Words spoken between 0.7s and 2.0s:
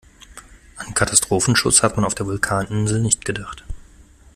An Katastrophenschutz hat